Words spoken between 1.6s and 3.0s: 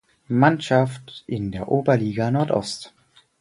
Oberliga Nordost.